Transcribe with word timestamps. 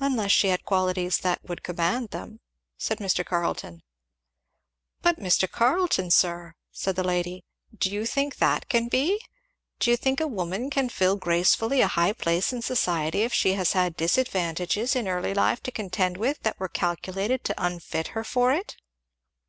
"Unless 0.00 0.32
she 0.32 0.48
had 0.48 0.64
qualities 0.64 1.18
that 1.18 1.38
would 1.44 1.62
command 1.62 2.08
them," 2.08 2.40
said 2.76 2.98
Mr. 2.98 3.24
Carleton. 3.24 3.84
"But 5.00 5.20
Mr. 5.20 5.48
Carleton, 5.48 6.10
sir," 6.10 6.56
said 6.72 6.96
the 6.96 7.04
lady, 7.04 7.44
"do 7.72 7.88
you 7.88 8.04
think 8.04 8.38
that 8.38 8.68
can 8.68 8.88
be? 8.88 9.22
do 9.78 9.92
you 9.92 9.96
think 9.96 10.20
a 10.20 10.26
woman 10.26 10.70
can 10.70 10.88
fill 10.88 11.14
gracefully 11.14 11.80
a 11.82 11.86
high 11.86 12.14
place 12.14 12.52
in 12.52 12.62
society 12.62 13.22
if 13.22 13.32
she 13.32 13.52
has 13.52 13.74
had 13.74 13.96
disadvantages 13.96 14.96
in 14.96 15.06
early 15.06 15.34
life 15.34 15.62
to 15.62 15.70
contend 15.70 16.16
with 16.16 16.42
that 16.42 16.58
were 16.58 16.66
calculated 16.68 17.44
to 17.44 17.54
unfit 17.64 18.08
her 18.08 18.24
for 18.24 18.50
it?" 18.52 18.74